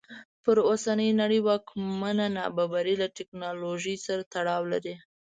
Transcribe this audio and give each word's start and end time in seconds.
پر 0.43 0.57
اوسنۍ 0.69 1.09
نړۍ 1.21 1.39
واکمنه 1.43 2.25
نابرابري 2.37 2.95
له 3.01 3.07
ټکنالوژۍ 3.17 3.95
سره 4.05 4.21
تړاو 4.33 4.63
لري. 4.73 4.95